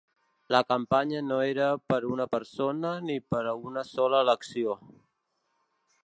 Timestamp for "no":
1.25-1.35